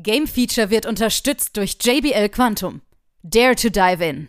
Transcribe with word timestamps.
Game 0.00 0.28
Feature 0.28 0.70
wird 0.70 0.86
unterstützt 0.86 1.56
durch 1.56 1.76
JBL 1.82 2.28
Quantum. 2.28 2.82
Dare 3.24 3.56
to 3.56 3.68
dive 3.68 4.04
in. 4.04 4.28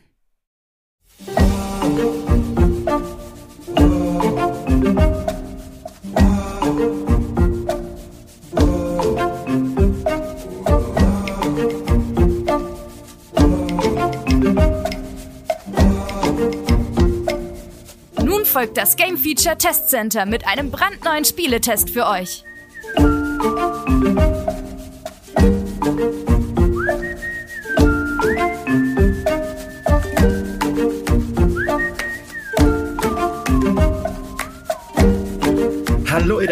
Nun 18.23 18.43
folgt 18.45 18.77
das 18.77 18.95
Game 18.95 19.17
Feature 19.19 19.55
Test 19.55 19.89
Center 19.89 20.25
mit 20.25 20.47
einem 20.47 20.71
brandneuen 20.71 21.25
Spieletest 21.25 21.91
für 21.91 22.07
euch. 22.07 22.43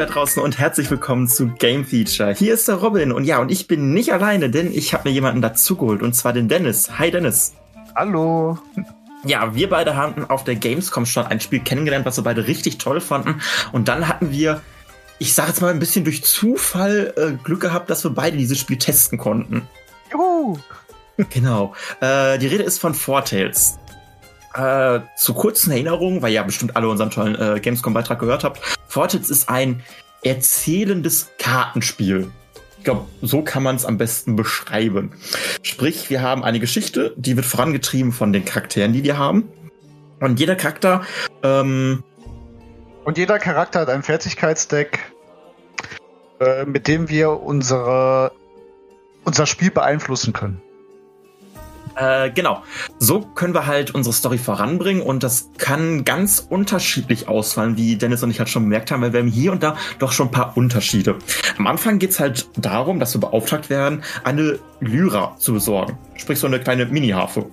Draußen 0.07 0.41
und 0.41 0.57
herzlich 0.57 0.89
willkommen 0.89 1.27
zu 1.27 1.47
Game 1.47 1.85
Feature. 1.85 2.33
Hier 2.33 2.53
ist 2.53 2.67
der 2.67 2.75
Robin 2.75 3.11
und 3.11 3.25
ja, 3.25 3.39
und 3.39 3.51
ich 3.51 3.67
bin 3.67 3.93
nicht 3.93 4.13
alleine, 4.13 4.49
denn 4.49 4.71
ich 4.71 4.93
habe 4.93 5.09
mir 5.09 5.13
jemanden 5.13 5.41
dazugeholt 5.41 6.01
und 6.01 6.13
zwar 6.13 6.31
den 6.31 6.47
Dennis. 6.47 6.97
Hi 6.97 7.11
Dennis. 7.11 7.53
Hallo. 7.93 8.57
Ja, 9.25 9.53
wir 9.53 9.69
beide 9.69 9.97
haben 9.97 10.29
auf 10.29 10.45
der 10.45 10.55
Gamescom 10.55 11.05
schon 11.05 11.25
ein 11.25 11.41
Spiel 11.41 11.59
kennengelernt, 11.59 12.05
was 12.05 12.17
wir 12.17 12.23
beide 12.23 12.47
richtig 12.47 12.77
toll 12.77 13.01
fanden. 13.01 13.41
Und 13.73 13.89
dann 13.89 14.07
hatten 14.07 14.31
wir, 14.31 14.61
ich 15.19 15.33
sage 15.33 15.49
jetzt 15.49 15.61
mal 15.61 15.71
ein 15.71 15.79
bisschen 15.79 16.05
durch 16.05 16.23
Zufall 16.23 17.13
äh, 17.17 17.43
Glück 17.43 17.59
gehabt, 17.59 17.89
dass 17.89 18.03
wir 18.05 18.11
beide 18.11 18.37
dieses 18.37 18.57
Spiel 18.57 18.77
testen 18.77 19.17
konnten. 19.17 19.67
Juhu. 20.11 20.57
Genau. 21.29 21.73
Äh, 21.99 22.37
die 22.37 22.47
Rede 22.47 22.63
ist 22.63 22.79
von 22.79 22.93
Four 22.93 23.25
Tales. 23.25 23.77
Äh, 24.53 25.01
zu 25.17 25.33
kurzen 25.33 25.71
Erinnerungen, 25.71 26.21
weil 26.21 26.29
ihr 26.29 26.35
ja 26.35 26.43
bestimmt 26.43 26.75
alle 26.75 26.87
unseren 26.87 27.11
tollen 27.11 27.35
äh, 27.35 27.59
Gamescom-Beitrag 27.59 28.19
gehört 28.19 28.43
habt. 28.43 28.76
Tales 28.97 29.29
ist 29.29 29.47
ein 29.47 29.83
erzählendes 30.23 31.29
Kartenspiel. 31.37 32.31
Ich 32.79 32.83
glaube, 32.83 33.05
so 33.21 33.43
kann 33.43 33.61
man 33.61 33.75
es 33.75 33.85
am 33.85 33.99
besten 33.99 34.35
beschreiben. 34.35 35.11
Sprich, 35.61 36.09
wir 36.09 36.23
haben 36.23 36.43
eine 36.43 36.59
Geschichte, 36.59 37.13
die 37.15 37.35
wird 37.35 37.45
vorangetrieben 37.45 38.11
von 38.11 38.33
den 38.33 38.43
Charakteren, 38.43 38.93
die 38.93 39.03
wir 39.03 39.19
haben. 39.19 39.49
Und 40.19 40.39
jeder 40.39 40.55
Charakter 40.55 41.03
ähm, 41.43 42.03
Und 43.05 43.19
jeder 43.19 43.37
Charakter 43.37 43.81
hat 43.81 43.89
ein 43.89 44.01
Fertigkeitsdeck, 44.01 45.11
äh, 46.39 46.65
mit 46.65 46.87
dem 46.87 47.07
wir 47.07 47.43
unsere, 47.43 48.31
unser 49.25 49.45
Spiel 49.45 49.69
beeinflussen 49.69 50.33
können. 50.33 50.59
Äh, 51.97 52.29
genau. 52.31 52.63
So 52.99 53.21
können 53.21 53.55
wir 53.55 53.65
halt 53.65 53.95
unsere 53.95 54.13
Story 54.13 54.37
voranbringen 54.37 55.01
und 55.01 55.23
das 55.23 55.49
kann 55.57 56.05
ganz 56.05 56.45
unterschiedlich 56.47 57.27
ausfallen, 57.27 57.75
wie 57.75 57.95
Dennis 57.95 58.21
und 58.21 58.29
ich 58.29 58.39
halt 58.39 58.49
schon 58.49 58.63
bemerkt 58.63 58.91
haben, 58.91 59.01
weil 59.01 59.13
wir 59.13 59.19
haben 59.19 59.27
hier 59.27 59.51
und 59.51 59.63
da 59.63 59.75
doch 59.97 60.11
schon 60.11 60.27
ein 60.27 60.31
paar 60.31 60.55
Unterschiede. 60.55 61.15
Am 61.57 61.65
Anfang 61.65 61.97
geht's 61.97 62.19
halt 62.19 62.49
darum, 62.55 62.99
dass 62.99 63.15
wir 63.15 63.21
beauftragt 63.21 63.71
werden, 63.71 64.03
eine 64.23 64.59
Lyra 64.79 65.35
zu 65.39 65.53
besorgen. 65.53 65.97
Sprich 66.15 66.37
so 66.37 66.45
eine 66.45 66.59
kleine 66.59 66.85
Mini-Harfe. 66.85 67.47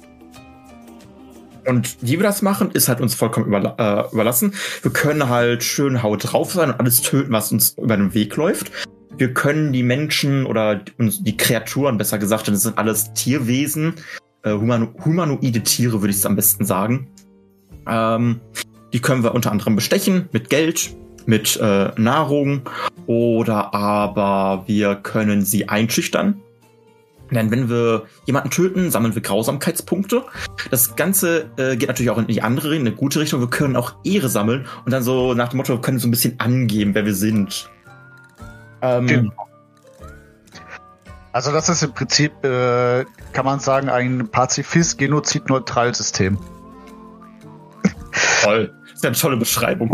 Und 1.67 1.97
wie 2.03 2.19
wir 2.19 2.23
das 2.23 2.43
machen, 2.43 2.71
ist 2.73 2.89
halt 2.89 3.01
uns 3.01 3.15
vollkommen 3.15 3.47
überla 3.47 3.75
äh, 3.79 4.13
überlassen. 4.13 4.53
Wir 4.83 4.93
können 4.93 5.31
halt 5.31 5.65
schön 5.65 6.03
Haut 6.03 6.33
drauf 6.33 6.53
sein 6.53 6.71
und 6.71 6.81
alles 6.81 7.01
töten, 7.01 7.33
was 7.33 7.51
uns 7.51 7.77
über 7.79 7.97
den 7.97 8.13
Weg 8.13 8.37
läuft. 8.37 8.71
Wir 9.17 9.33
können 9.33 9.73
die 9.73 9.83
Menschen 9.83 10.45
oder 10.45 10.75
die 10.99 11.37
Kreaturen, 11.37 11.99
besser 11.99 12.19
gesagt, 12.19 12.49
denn 12.49 12.55
das 12.55 12.65
sind 12.65 12.77
alles 12.77 13.13
Tierwesen, 13.15 13.95
äh, 14.45 14.53
humano 14.53 14.89
humanoide 15.05 15.63
Tiere, 15.63 16.01
würde 16.01 16.11
ich 16.11 16.19
es 16.19 16.27
am 16.27 16.37
besten 16.37 16.65
sagen. 16.65 17.09
Ähm, 17.87 18.41
die 18.93 19.01
können 19.01 19.25
wir 19.25 19.35
unter 19.35 19.51
anderem 19.51 19.75
bestechen 19.75 20.29
mit 20.33 20.51
Geld, 20.51 20.95
mit 21.27 21.57
äh, 21.61 21.91
Nahrung 21.97 22.63
oder 23.07 23.75
aber 23.75 24.65
wir 24.67 24.95
können 24.97 25.43
sie 25.43 25.69
einschüchtern. 25.69 26.41
Denn 27.31 27.51
wenn 27.51 27.69
wir 27.69 28.05
jemanden 28.27 28.51
töten, 28.51 28.91
sammeln 28.91 29.15
wir 29.15 29.23
Grausamkeitspunkte. 29.23 30.25
Das 30.71 30.95
Ganze 30.95 31.51
äh, 31.57 31.77
geht 31.77 31.89
natürlich 31.89 32.11
auch 32.11 32.19
in 32.19 32.27
die 32.27 32.43
andere, 32.43 32.77
in 32.77 32.83
eine 32.83 32.93
gute 32.93 33.19
Richtung. 33.19 33.41
Wir 33.41 33.49
können 33.49 33.77
auch 33.77 33.95
Ehre 34.05 34.29
sammeln 34.29 34.67
und 34.85 34.93
dann 34.93 35.03
so 35.03 35.35
nach 35.35 35.49
dem 35.49 35.57
Motto, 35.57 35.73
wir 35.73 35.81
können 35.81 35.99
so 35.99 36.07
ein 36.07 36.11
bisschen 36.11 36.39
angeben, 36.39 36.95
wer 36.95 37.07
wir 37.07 37.15
sind. 37.15 37.69
Ähm, 38.83 39.07
Genau. 39.07 39.33
Also 41.35 41.51
das 41.51 41.69
ist 41.69 41.83
im 41.83 41.93
Prinzip, 41.93 42.33
äh, 42.45 43.05
kann 43.33 43.45
man 43.45 43.59
sagen, 43.59 43.89
ein 43.89 44.29
Pazifist-Genozid-Neutral-System. 44.29 46.39
Toll. 48.43 48.73
Das 48.83 48.93
ist 48.93 49.03
ja 49.03 49.09
eine 49.09 49.17
tolle 49.17 49.37
Beschreibung. 49.37 49.91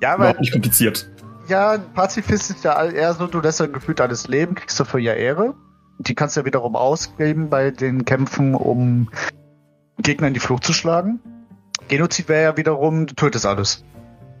Ja, 0.00 0.10
weil 0.10 0.16
Überhaupt 0.16 0.40
nicht 0.40 0.52
kompliziert. 0.52 1.08
ja, 1.46 1.70
ein 1.72 1.92
Pazifist 1.94 2.50
ist 2.50 2.64
ja 2.64 2.84
eher 2.84 3.14
so, 3.14 3.28
du 3.28 3.40
lässt 3.40 3.60
ja 3.60 3.66
gefühlt 3.66 4.00
alles 4.00 4.26
leben, 4.26 4.56
kriegst 4.56 4.80
dafür 4.80 4.98
ja 4.98 5.14
Ehre. 5.14 5.54
Die 5.98 6.16
kannst 6.16 6.36
du 6.36 6.40
ja 6.40 6.46
wiederum 6.46 6.74
ausgeben 6.74 7.50
bei 7.50 7.70
den 7.70 8.04
Kämpfen, 8.04 8.56
um 8.56 9.10
Gegner 9.98 10.26
in 10.26 10.34
die 10.34 10.40
Flucht 10.40 10.64
zu 10.64 10.72
schlagen. 10.72 11.20
Genozid 11.86 12.28
wäre 12.28 12.42
ja 12.42 12.56
wiederum, 12.56 13.06
du 13.06 13.14
tötest 13.14 13.46
alles. 13.46 13.84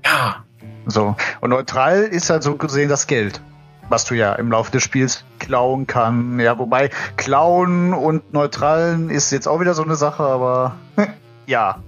Ja. 0.04 0.44
So. 0.86 1.14
Und 1.40 1.50
neutral 1.50 2.02
ist 2.02 2.28
halt 2.28 2.42
so 2.42 2.56
gesehen 2.56 2.88
das 2.88 3.06
Geld, 3.06 3.40
was 3.90 4.04
du 4.04 4.14
ja 4.14 4.32
im 4.34 4.50
Laufe 4.50 4.70
des 4.70 4.82
Spiels 4.82 5.24
klauen 5.38 5.86
kann. 5.86 6.40
Ja, 6.40 6.58
wobei 6.58 6.90
klauen 7.16 7.92
und 7.92 8.32
neutralen 8.32 9.10
ist 9.10 9.30
jetzt 9.32 9.46
auch 9.46 9.60
wieder 9.60 9.74
so 9.74 9.82
eine 9.82 9.96
Sache, 9.96 10.22
aber 10.22 10.76
ja. 11.46 11.82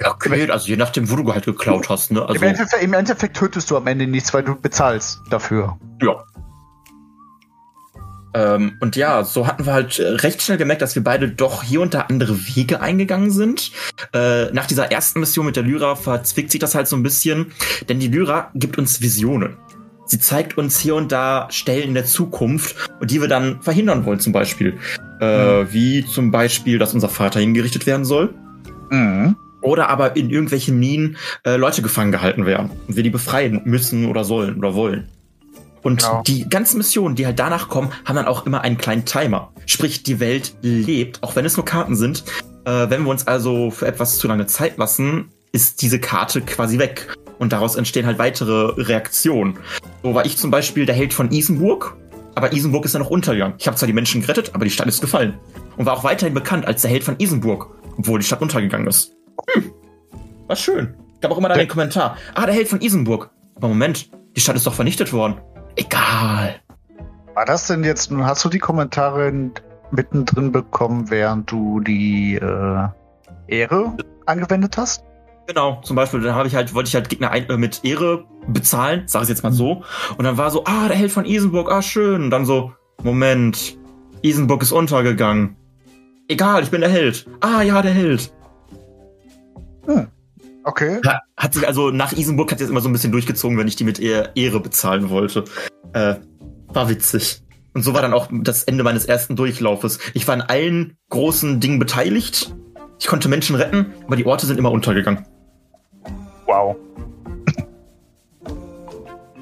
Ja, 0.00 0.10
okay, 0.12 0.48
also 0.50 0.68
je 0.68 0.76
nachdem, 0.76 1.10
wo 1.10 1.16
du 1.16 1.32
halt 1.32 1.44
geklaut 1.44 1.88
hast, 1.88 2.12
ne? 2.12 2.22
Also, 2.22 2.34
Im, 2.34 2.42
Endeffekt, 2.42 2.82
Im 2.82 2.92
Endeffekt 2.92 3.36
tötest 3.36 3.70
du 3.70 3.76
am 3.76 3.86
Ende 3.86 4.06
nichts, 4.06 4.32
weil 4.32 4.44
du 4.44 4.54
bezahlst 4.54 5.20
dafür. 5.30 5.76
ja. 6.02 6.24
Ähm, 8.34 8.76
und 8.80 8.94
ja, 8.94 9.24
so 9.24 9.46
hatten 9.46 9.64
wir 9.64 9.72
halt 9.72 9.98
äh, 9.98 10.06
recht 10.06 10.42
schnell 10.42 10.58
gemerkt, 10.58 10.82
dass 10.82 10.94
wir 10.94 11.02
beide 11.02 11.28
doch 11.28 11.62
hier 11.62 11.80
und 11.80 11.94
da 11.94 12.02
andere 12.02 12.38
Wege 12.54 12.80
eingegangen 12.80 13.30
sind. 13.30 13.72
Äh, 14.12 14.52
nach 14.52 14.66
dieser 14.66 14.92
ersten 14.92 15.20
Mission 15.20 15.46
mit 15.46 15.56
der 15.56 15.62
Lyra 15.62 15.96
verzwickt 15.96 16.50
sich 16.50 16.60
das 16.60 16.74
halt 16.74 16.88
so 16.88 16.96
ein 16.96 17.02
bisschen, 17.02 17.52
denn 17.88 17.98
die 17.98 18.08
Lyra 18.08 18.50
gibt 18.54 18.76
uns 18.76 19.00
Visionen. 19.00 19.56
Sie 20.08 20.18
zeigt 20.18 20.56
uns 20.56 20.78
hier 20.80 20.94
und 20.94 21.12
da 21.12 21.48
Stellen 21.50 21.88
in 21.88 21.94
der 21.94 22.06
Zukunft, 22.06 22.76
die 23.04 23.20
wir 23.20 23.28
dann 23.28 23.60
verhindern 23.60 24.06
wollen, 24.06 24.20
zum 24.20 24.32
Beispiel. 24.32 24.78
Äh, 25.20 25.66
Wie 25.70 26.04
zum 26.06 26.30
Beispiel, 26.30 26.78
dass 26.78 26.94
unser 26.94 27.10
Vater 27.10 27.40
hingerichtet 27.40 27.86
werden 27.86 28.06
soll. 28.06 28.34
Mhm. 28.90 29.36
Oder 29.60 29.90
aber 29.90 30.16
in 30.16 30.30
irgendwelchen 30.30 30.78
Minen 30.78 31.18
äh, 31.44 31.56
Leute 31.56 31.82
gefangen 31.82 32.10
gehalten 32.10 32.46
werden 32.46 32.70
und 32.86 32.96
wir 32.96 33.02
die 33.02 33.10
befreien 33.10 33.60
müssen 33.64 34.06
oder 34.06 34.24
sollen 34.24 34.56
oder 34.56 34.74
wollen. 34.74 35.08
Und 35.82 36.02
Genau. 36.02 36.22
die 36.26 36.48
ganzen 36.48 36.78
Missionen, 36.78 37.14
die 37.14 37.26
halt 37.26 37.38
danach 37.38 37.68
kommen, 37.68 37.90
haben 38.04 38.16
dann 38.16 38.26
auch 38.26 38.46
immer 38.46 38.62
einen 38.62 38.78
kleinen 38.78 39.04
Timer. 39.04 39.52
Sprich, 39.66 40.02
die 40.04 40.20
Welt 40.20 40.54
lebt, 40.62 41.22
auch 41.22 41.36
wenn 41.36 41.44
es 41.44 41.56
nur 41.56 41.66
Karten 41.66 41.96
sind. 41.96 42.24
Äh, 42.64 42.88
wenn 42.88 43.02
wir 43.04 43.10
uns 43.10 43.26
also 43.26 43.70
für 43.70 43.86
etwas 43.86 44.16
zu 44.18 44.26
lange 44.26 44.46
Zeit 44.46 44.78
lassen, 44.78 45.26
ist 45.52 45.82
diese 45.82 45.98
Karte 45.98 46.40
quasi 46.40 46.78
weg. 46.78 47.16
Und 47.38 47.52
daraus 47.52 47.76
entstehen 47.76 48.06
halt 48.06 48.18
weitere 48.18 48.82
Reaktionen. 48.82 49.58
So 50.02 50.14
war 50.14 50.24
ich 50.24 50.36
zum 50.36 50.50
Beispiel 50.50 50.86
der 50.86 50.94
Held 50.94 51.12
von 51.12 51.30
Isenburg, 51.30 51.96
aber 52.34 52.52
Isenburg 52.52 52.84
ist 52.84 52.92
ja 52.94 53.00
noch 53.00 53.10
untergegangen. 53.10 53.54
Ich 53.58 53.66
habe 53.66 53.76
zwar 53.76 53.86
die 53.86 53.92
Menschen 53.92 54.20
gerettet, 54.20 54.52
aber 54.54 54.64
die 54.64 54.70
Stadt 54.70 54.86
ist 54.86 55.00
gefallen. 55.00 55.38
Und 55.76 55.86
war 55.86 55.96
auch 55.96 56.04
weiterhin 56.04 56.34
bekannt 56.34 56.66
als 56.66 56.82
der 56.82 56.90
Held 56.90 57.04
von 57.04 57.16
Isenburg, 57.18 57.68
obwohl 57.96 58.18
die 58.20 58.24
Stadt 58.24 58.40
untergegangen 58.40 58.86
ist. 58.86 59.12
Hm, 59.52 59.72
war 60.46 60.56
schön. 60.56 60.94
Gab 61.20 61.32
auch 61.32 61.38
immer 61.38 61.48
dann 61.48 61.58
den 61.58 61.68
Kommentar. 61.68 62.16
Ah, 62.34 62.46
der 62.46 62.54
Held 62.54 62.68
von 62.68 62.80
Isenburg. 62.80 63.30
Aber 63.56 63.68
Moment, 63.68 64.10
die 64.36 64.40
Stadt 64.40 64.54
ist 64.56 64.66
doch 64.66 64.74
vernichtet 64.74 65.12
worden. 65.12 65.40
Egal. 65.74 66.56
War 67.34 67.44
das 67.44 67.66
denn 67.66 67.82
jetzt, 67.84 68.10
nun 68.10 68.24
hast 68.24 68.44
du 68.44 68.48
die 68.48 68.58
Kommentare 68.60 69.28
in- 69.28 69.52
mittendrin 69.90 70.52
bekommen, 70.52 71.10
während 71.10 71.50
du 71.50 71.80
die 71.80 72.36
äh, 72.36 72.88
Ehre 73.48 73.96
angewendet 74.26 74.76
hast? 74.76 75.02
Genau, 75.48 75.80
zum 75.82 75.96
Beispiel, 75.96 76.20
dann 76.20 76.34
habe 76.34 76.46
ich 76.46 76.54
halt, 76.54 76.74
wollte 76.74 76.88
ich 76.88 76.94
halt 76.94 77.08
Gegner 77.08 77.30
ein, 77.30 77.48
äh, 77.48 77.56
mit 77.56 77.80
Ehre 77.82 78.26
bezahlen, 78.48 79.04
sag 79.06 79.22
ich 79.22 79.30
jetzt 79.30 79.42
mal 79.42 79.50
so. 79.52 79.82
Und 80.18 80.24
dann 80.24 80.36
war 80.36 80.50
so, 80.50 80.64
ah, 80.66 80.88
der 80.88 80.96
Held 80.96 81.10
von 81.10 81.24
Isenburg, 81.24 81.72
ah, 81.72 81.80
schön. 81.80 82.24
Und 82.24 82.30
dann 82.30 82.44
so, 82.44 82.72
Moment, 83.02 83.78
Isenburg 84.20 84.60
ist 84.62 84.72
untergegangen. 84.72 85.56
Egal, 86.28 86.62
ich 86.62 86.70
bin 86.70 86.82
der 86.82 86.90
Held. 86.90 87.26
Ah, 87.40 87.62
ja, 87.62 87.80
der 87.80 87.92
Held. 87.92 88.30
Okay. 90.64 91.00
Ha- 91.06 91.22
Hat 91.38 91.54
sich 91.54 91.66
also 91.66 91.90
nach 91.90 92.12
Isenburg 92.12 92.52
hat 92.52 92.60
jetzt 92.60 92.68
immer 92.68 92.82
so 92.82 92.90
ein 92.90 92.92
bisschen 92.92 93.12
durchgezogen, 93.12 93.56
wenn 93.56 93.68
ich 93.68 93.76
die 93.76 93.84
mit 93.84 93.98
Ehre 94.00 94.60
bezahlen 94.60 95.08
wollte. 95.08 95.44
Äh, 95.94 96.16
war 96.68 96.90
witzig. 96.90 97.42
Und 97.72 97.82
so 97.84 97.94
war 97.94 98.02
dann 98.02 98.12
auch 98.12 98.28
das 98.30 98.64
Ende 98.64 98.84
meines 98.84 99.06
ersten 99.06 99.34
Durchlaufes. 99.34 99.98
Ich 100.12 100.28
war 100.28 100.34
in 100.34 100.42
allen 100.42 100.98
großen 101.08 101.58
Dingen 101.60 101.78
beteiligt. 101.78 102.54
Ich 103.00 103.06
konnte 103.06 103.28
Menschen 103.30 103.56
retten, 103.56 103.94
aber 104.06 104.16
die 104.16 104.26
Orte 104.26 104.44
sind 104.44 104.58
immer 104.58 104.72
untergegangen. 104.72 105.24
Wow. 106.58 106.76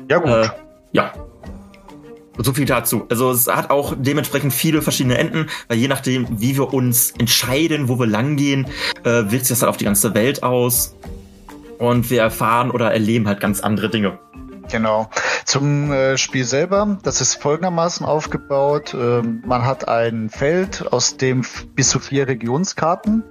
ja 0.09 0.19
gut. 0.19 0.31
Äh, 0.31 0.49
ja. 0.93 1.13
So 2.39 2.53
viel 2.53 2.67
dazu. 2.67 3.07
Also 3.09 3.31
es 3.31 3.47
hat 3.47 3.71
auch 3.71 3.95
dementsprechend 3.99 4.53
viele 4.53 4.83
verschiedene 4.83 5.17
Enden, 5.17 5.49
weil 5.69 5.79
je 5.79 5.89
nachdem, 5.89 6.27
wie 6.39 6.57
wir 6.57 6.75
uns 6.75 7.13
entscheiden, 7.13 7.89
wo 7.89 7.99
wir 7.99 8.07
langgehen, 8.07 8.67
äh, 9.05 9.31
wirkt 9.31 9.47
sich 9.47 9.49
das 9.49 9.63
halt 9.63 9.71
auf 9.71 9.79
die 9.79 9.87
ganze 9.87 10.15
Welt 10.15 10.43
aus. 10.43 10.95
Und 11.79 12.11
wir 12.11 12.21
erfahren 12.21 12.71
oder 12.71 12.93
erleben 12.93 13.27
halt 13.27 13.41
ganz 13.41 13.61
andere 13.61 13.89
Dinge. 13.89 14.19
Genau. 14.71 15.09
Zum 15.47 15.93
äh, 15.93 16.19
Spiel 16.19 16.45
selber, 16.45 16.99
das 17.03 17.23
ist 17.23 17.37
folgendermaßen 17.37 18.05
aufgebaut. 18.05 18.95
Ähm, 18.99 19.43
man 19.47 19.65
hat 19.65 19.89
ein 19.89 20.29
Feld, 20.29 20.93
aus 20.93 21.17
dem 21.17 21.43
bis 21.75 21.89
zu 21.89 22.01
vier 22.01 22.29
Regionskarten 22.29 23.23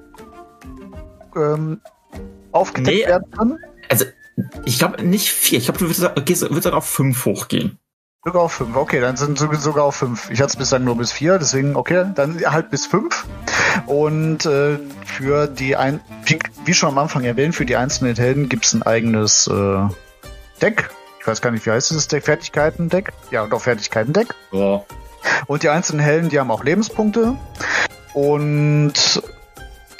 ähm, 1.35 1.81
aufgedeckt 2.51 2.97
nee, 2.97 3.05
werden 3.05 3.29
können. 3.31 3.59
Also 3.89 4.05
ich 4.65 4.79
glaube 4.79 5.03
nicht 5.03 5.31
vier. 5.31 5.59
Ich 5.59 5.65
glaube, 5.65 5.79
du 5.79 5.85
würdest, 5.85 6.01
würdest 6.01 6.65
dann 6.65 6.73
auf 6.73 6.85
fünf 6.85 7.25
hochgehen. 7.25 7.79
Sogar 8.25 8.41
auf 8.41 8.53
fünf, 8.53 8.75
okay, 8.75 8.99
dann 9.01 9.17
sind 9.17 9.37
sogar 9.37 9.83
auf 9.83 9.97
fünf. 9.97 10.31
Ich 10.31 10.39
hatte 10.39 10.49
es 10.49 10.55
bislang 10.55 10.83
nur 10.83 10.97
bis 10.97 11.11
vier, 11.11 11.37
deswegen, 11.37 11.75
okay, 11.75 12.05
dann 12.15 12.41
halt 12.43 12.71
bis 12.71 12.87
fünf. 12.87 13.23
Und 13.85 14.47
äh, 14.47 14.79
für 15.05 15.45
die 15.45 15.75
ein 15.75 15.99
wie, 16.23 16.39
wie, 16.65 16.73
schon 16.73 16.89
am 16.89 16.97
Anfang 16.97 17.23
erwähnt, 17.23 17.53
für 17.53 17.67
die 17.67 17.75
einzelnen 17.75 18.15
Helden 18.15 18.49
gibt 18.49 18.65
es 18.65 18.73
ein 18.73 18.81
eigenes 18.81 19.45
äh, 19.45 19.87
Deck. 20.59 20.89
Ich 21.19 21.27
weiß 21.27 21.39
gar 21.41 21.51
nicht, 21.51 21.67
wie 21.67 21.71
heißt 21.71 21.91
dieses 21.91 22.07
Deck? 22.07 22.25
Fertigkeiten-Deck? 22.25 23.13
Ja, 23.29 23.45
doch 23.45 23.61
Fertigkeiten-Deck. 23.61 24.33
Ja. 24.51 24.83
Und 25.45 25.61
die 25.61 25.69
einzelnen 25.69 26.03
Helden, 26.03 26.29
die 26.29 26.39
haben 26.39 26.49
auch 26.49 26.63
Lebenspunkte. 26.63 27.35
Und 28.15 29.21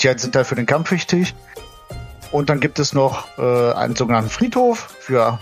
die 0.01 0.17
sind 0.17 0.35
halt 0.35 0.47
für 0.47 0.55
den 0.55 0.65
Kampf 0.65 0.89
wichtig. 0.89 1.35
Und 2.31 2.50
dann 2.50 2.60
gibt 2.60 2.80
es 2.80 2.94
noch 2.94 3.38
äh, 3.38 3.72
einen 3.74 3.95
sogenannten 3.95 4.30
Friedhof 4.30 4.80
für 5.00 5.39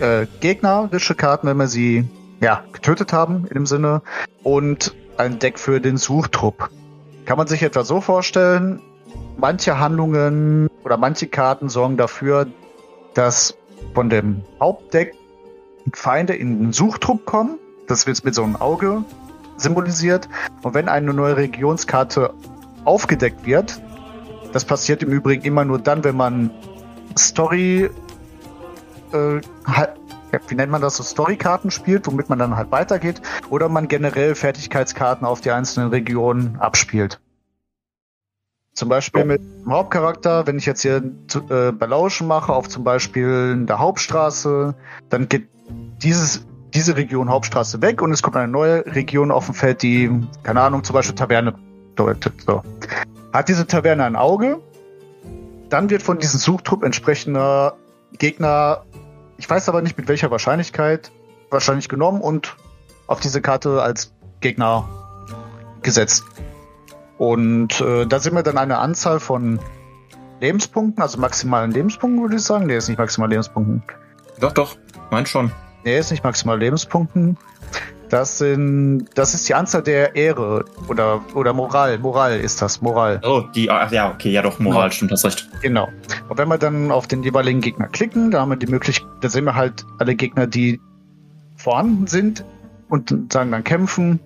äh, 0.00 0.26
gegnerische 0.40 1.14
Karten, 1.14 1.46
wenn 1.46 1.56
wir 1.56 1.68
sie 1.68 2.08
ja, 2.40 2.64
getötet 2.72 3.12
haben, 3.12 3.46
in 3.48 3.54
dem 3.54 3.66
Sinne. 3.66 4.02
Und 4.42 4.94
ein 5.16 5.38
Deck 5.38 5.58
für 5.58 5.80
den 5.80 5.96
Suchtrupp. 5.96 6.70
Kann 7.24 7.38
man 7.38 7.46
sich 7.46 7.62
etwa 7.62 7.84
so 7.84 8.00
vorstellen, 8.00 8.80
manche 9.36 9.78
Handlungen 9.78 10.68
oder 10.84 10.96
manche 10.96 11.26
Karten 11.26 11.68
sorgen 11.68 11.96
dafür, 11.96 12.46
dass 13.14 13.56
von 13.94 14.10
dem 14.10 14.42
Hauptdeck 14.60 15.14
Feinde 15.92 16.34
in 16.34 16.60
den 16.60 16.72
Suchtrupp 16.72 17.24
kommen. 17.24 17.58
Das 17.86 18.06
wird 18.06 18.24
mit 18.24 18.34
so 18.34 18.42
einem 18.42 18.56
Auge 18.56 19.04
symbolisiert. 19.56 20.28
Und 20.62 20.74
wenn 20.74 20.88
eine 20.88 21.12
neue 21.12 21.36
Regionskarte 21.36 22.34
aufgedeckt 22.84 23.46
wird, 23.46 23.80
das 24.52 24.64
passiert 24.64 25.02
im 25.02 25.10
Übrigen 25.10 25.42
immer 25.44 25.64
nur 25.64 25.78
dann, 25.78 26.04
wenn 26.04 26.16
man 26.16 26.50
Story, 27.18 27.90
äh, 29.12 29.40
wie 30.48 30.54
nennt 30.54 30.70
man 30.70 30.82
das, 30.82 30.96
so 30.96 31.02
Storykarten 31.02 31.70
spielt, 31.70 32.06
womit 32.06 32.28
man 32.28 32.38
dann 32.38 32.56
halt 32.56 32.70
weitergeht, 32.70 33.22
oder 33.50 33.68
man 33.68 33.88
generell 33.88 34.34
Fertigkeitskarten 34.34 35.26
auf 35.26 35.40
die 35.40 35.50
einzelnen 35.50 35.90
Regionen 35.90 36.56
abspielt. 36.56 37.20
Zum 38.74 38.90
Beispiel 38.90 39.24
mit 39.24 39.40
dem 39.40 39.72
Hauptcharakter, 39.72 40.46
wenn 40.46 40.58
ich 40.58 40.66
jetzt 40.66 40.82
hier 40.82 40.96
äh, 40.96 41.72
Belauschen 41.72 42.26
mache, 42.26 42.52
auf 42.52 42.68
zum 42.68 42.84
Beispiel 42.84 43.52
in 43.54 43.66
der 43.66 43.78
Hauptstraße, 43.78 44.74
dann 45.08 45.28
geht 45.30 45.48
dieses, 46.02 46.46
diese 46.74 46.94
Region 46.96 47.30
Hauptstraße 47.30 47.80
weg 47.80 48.02
und 48.02 48.12
es 48.12 48.20
kommt 48.20 48.36
eine 48.36 48.52
neue 48.52 48.84
Region 48.84 49.30
auf 49.30 49.46
dem 49.46 49.54
Feld, 49.54 49.80
die, 49.82 50.10
keine 50.42 50.60
Ahnung, 50.60 50.84
zum 50.84 50.92
Beispiel 50.92 51.14
Taverne 51.14 51.54
deutet. 51.94 52.34
So. 52.46 52.62
Hat 53.36 53.50
diese 53.50 53.66
Taverne 53.66 54.02
ein 54.04 54.16
Auge, 54.16 54.62
dann 55.68 55.90
wird 55.90 56.02
von 56.02 56.18
diesem 56.18 56.40
Suchtrupp 56.40 56.82
entsprechender 56.82 57.76
Gegner, 58.16 58.86
ich 59.36 59.50
weiß 59.50 59.68
aber 59.68 59.82
nicht 59.82 59.98
mit 59.98 60.08
welcher 60.08 60.30
Wahrscheinlichkeit, 60.30 61.12
wahrscheinlich 61.50 61.90
genommen 61.90 62.22
und 62.22 62.56
auf 63.06 63.20
diese 63.20 63.42
Karte 63.42 63.82
als 63.82 64.14
Gegner 64.40 64.88
gesetzt. 65.82 66.24
Und 67.18 67.78
äh, 67.82 68.06
da 68.06 68.20
sind 68.20 68.34
wir 68.34 68.42
dann 68.42 68.56
eine 68.56 68.78
Anzahl 68.78 69.20
von 69.20 69.60
Lebenspunkten, 70.40 71.02
also 71.02 71.18
maximalen 71.18 71.72
Lebenspunkten, 71.72 72.22
würde 72.22 72.36
ich 72.36 72.42
sagen. 72.42 72.64
Nee, 72.64 72.78
ist 72.78 72.88
nicht 72.88 72.96
maximal 72.96 73.28
Lebenspunkten. 73.28 73.82
Doch, 74.40 74.52
doch, 74.52 74.78
mein 75.10 75.26
schon. 75.26 75.52
Nee, 75.84 75.98
ist 75.98 76.10
nicht 76.10 76.24
maximal 76.24 76.58
Lebenspunkten. 76.58 77.36
Das 78.08 78.38
sind, 78.38 79.06
das 79.14 79.34
ist 79.34 79.48
die 79.48 79.54
Anzahl 79.54 79.82
der 79.82 80.14
Ehre 80.14 80.64
oder, 80.88 81.24
oder 81.34 81.52
Moral. 81.52 81.98
Moral 81.98 82.38
ist 82.38 82.62
das, 82.62 82.80
Moral. 82.80 83.20
Oh, 83.24 83.42
die, 83.54 83.68
ach, 83.68 83.90
ja, 83.90 84.12
okay, 84.12 84.30
ja 84.30 84.42
doch, 84.42 84.60
Moral, 84.60 84.82
genau. 84.82 84.92
stimmt, 84.92 85.12
hast 85.12 85.24
recht. 85.24 85.48
Genau. 85.62 85.88
Und 86.28 86.38
wenn 86.38 86.48
wir 86.48 86.58
dann 86.58 86.92
auf 86.92 87.08
den 87.08 87.24
jeweiligen 87.24 87.60
Gegner 87.60 87.88
klicken, 87.88 88.30
da 88.30 88.40
haben 88.40 88.50
wir 88.50 88.56
die 88.56 88.68
Möglichkeit, 88.68 89.08
da 89.22 89.28
sehen 89.28 89.44
wir 89.44 89.56
halt 89.56 89.84
alle 89.98 90.14
Gegner, 90.14 90.46
die 90.46 90.80
vorhanden 91.56 92.06
sind 92.06 92.44
und 92.88 93.32
sagen 93.32 93.50
dann 93.50 93.64
kämpfen. 93.64 94.20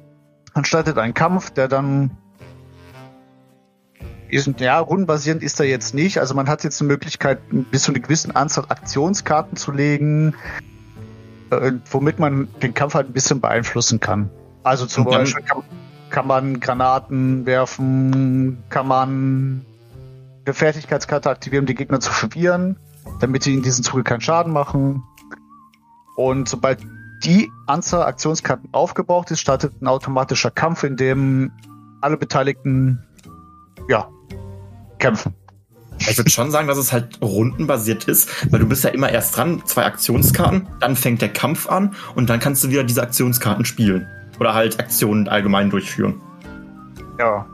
Dann 0.54 0.64
startet 0.64 0.98
ein 0.98 1.14
Kampf, 1.14 1.50
der 1.50 1.68
dann 1.68 2.10
ist, 4.28 4.60
ja, 4.60 4.78
rundenbasierend 4.78 5.42
ist 5.42 5.58
er 5.60 5.66
jetzt 5.66 5.94
nicht. 5.94 6.18
Also 6.18 6.34
man 6.34 6.48
hat 6.48 6.64
jetzt 6.64 6.80
eine 6.80 6.88
Möglichkeit, 6.88 7.40
bis 7.70 7.84
zu 7.84 7.92
einer 7.92 8.00
gewissen 8.00 8.34
Anzahl 8.34 8.64
Aktionskarten 8.68 9.56
zu 9.56 9.72
legen, 9.72 10.34
äh, 11.50 11.72
womit 11.90 12.18
man 12.18 12.48
den 12.62 12.74
Kampf 12.74 12.94
halt 12.94 13.08
ein 13.08 13.12
bisschen 13.12 13.40
beeinflussen 13.40 14.00
kann. 14.00 14.30
Also 14.62 14.86
zum 14.86 15.04
dann, 15.04 15.20
Beispiel 15.20 15.44
kann, 15.44 15.62
kann, 16.10 16.26
man 16.26 16.60
Granaten 16.60 17.46
werfen, 17.46 18.62
kann 18.68 18.86
man 18.86 19.64
eine 20.44 20.54
Fertigkeitskarte 20.54 21.30
aktivieren, 21.30 21.62
um 21.62 21.66
die 21.66 21.74
Gegner 21.74 22.00
zu 22.00 22.12
verwirren, 22.12 22.76
damit 23.20 23.42
sie 23.42 23.54
in 23.54 23.62
diesem 23.62 23.84
Zuge 23.84 24.02
keinen 24.02 24.20
Schaden 24.20 24.52
machen. 24.52 25.02
Und 26.16 26.48
sobald 26.48 26.80
die 27.24 27.50
Anzahl 27.66 28.02
Aktionskarten 28.02 28.70
aufgebraucht 28.72 29.30
ist, 29.30 29.40
startet 29.40 29.80
ein 29.80 29.86
automatischer 29.86 30.50
Kampf, 30.50 30.84
in 30.84 30.96
dem 30.96 31.52
alle 32.00 32.16
Beteiligten 32.16 33.04
ja, 33.88 34.08
kämpfen. 34.98 35.34
Ich 36.10 36.18
würde 36.18 36.30
schon 36.30 36.50
sagen, 36.50 36.66
dass 36.66 36.78
es 36.78 36.92
halt 36.92 37.20
rundenbasiert 37.22 38.04
ist, 38.04 38.28
weil 38.50 38.60
du 38.60 38.66
bist 38.66 38.82
ja 38.82 38.90
immer 38.90 39.10
erst 39.10 39.36
dran, 39.36 39.62
zwei 39.64 39.84
Aktionskarten, 39.84 40.66
dann 40.80 40.96
fängt 40.96 41.22
der 41.22 41.28
Kampf 41.28 41.68
an 41.68 41.94
und 42.14 42.28
dann 42.28 42.40
kannst 42.40 42.64
du 42.64 42.70
wieder 42.70 42.82
diese 42.82 43.02
Aktionskarten 43.02 43.64
spielen. 43.64 44.06
Oder 44.40 44.54
halt 44.54 44.80
Aktionen 44.80 45.28
allgemein 45.28 45.70
durchführen. 45.70 46.20
Ja. 47.18 47.46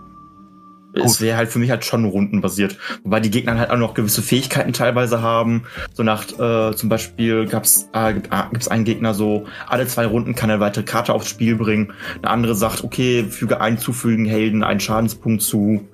Es 0.95 1.21
wäre 1.21 1.37
halt 1.37 1.51
für 1.51 1.59
mich 1.59 1.71
halt 1.71 1.85
schon 1.85 2.07
rundenbasiert. 2.07 2.79
Wobei 3.03 3.21
die 3.21 3.31
Gegner 3.31 3.59
halt 3.59 3.71
auch 3.71 3.77
noch 3.77 3.93
gewisse 3.93 4.23
Fähigkeiten 4.23 4.73
teilweise 4.73 5.21
haben. 5.21 5.65
So 5.93 6.03
nach, 6.03 6.25
äh, 6.39 6.75
zum 6.75 6.89
Beispiel 6.89 7.47
gab's, 7.47 7.91
äh, 7.93 8.15
gibt 8.15 8.31
es 8.33 8.69
einen 8.69 8.85
Gegner 8.85 9.13
so, 9.13 9.47
alle 9.67 9.87
zwei 9.87 10.07
Runden 10.07 10.35
kann 10.35 10.49
er 10.49 10.55
eine 10.55 10.61
weitere 10.61 10.85
Karte 10.85 11.13
aufs 11.13 11.29
Spiel 11.29 11.57
bringen. 11.57 11.93
Eine 12.23 12.31
andere 12.31 12.55
sagt, 12.55 12.83
okay, 12.83 13.25
füge 13.25 13.61
einen 13.61 13.77
zufügen 13.77 14.25
Helden 14.25 14.63
einen 14.65 14.81
Schadenspunkt 14.81 15.43
zu. 15.43 15.87